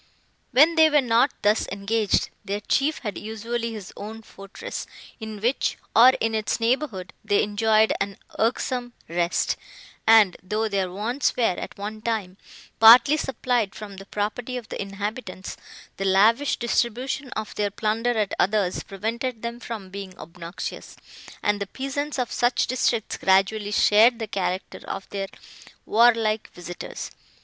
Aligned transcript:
When 0.51 0.73
they 0.73 0.89
were 0.89 0.99
not 0.99 1.31
thus 1.43 1.67
engaged, 1.71 2.31
their 2.43 2.61
chief 2.61 2.97
had 3.05 3.19
usually 3.19 3.71
his 3.71 3.93
own 3.95 4.23
fortress, 4.23 4.87
in 5.19 5.39
which, 5.41 5.77
or 5.95 6.09
in 6.19 6.33
its 6.33 6.59
neighbourhood, 6.59 7.13
they 7.23 7.43
enjoyed 7.43 7.93
an 8.01 8.17
irksome 8.39 8.93
rest; 9.07 9.57
and, 10.07 10.37
though 10.41 10.67
their 10.67 10.91
wants 10.91 11.37
were, 11.37 11.43
at 11.43 11.77
one 11.77 12.01
time, 12.01 12.37
partly 12.79 13.15
supplied 13.15 13.75
from 13.75 13.97
the 13.97 14.07
property 14.07 14.57
of 14.57 14.69
the 14.69 14.81
inhabitants, 14.81 15.55
the 15.97 16.05
lavish 16.05 16.55
distribution 16.57 17.29
of 17.33 17.53
their 17.53 17.69
plunder 17.69 18.17
at 18.17 18.33
others, 18.39 18.81
prevented 18.81 19.43
them 19.43 19.59
from 19.59 19.91
being 19.91 20.17
obnoxious; 20.17 20.95
and 21.43 21.59
the 21.61 21.67
peasants 21.67 22.17
of 22.17 22.31
such 22.31 22.65
districts 22.65 23.17
gradually 23.17 23.69
shared 23.71 24.17
the 24.17 24.25
character 24.25 24.81
of 24.87 25.07
their 25.11 25.27
warlike 25.85 26.49
visitors. 26.55 27.11